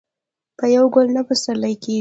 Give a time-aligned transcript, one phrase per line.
[0.57, 1.89] په یو ګل نه پسرلې کیږي.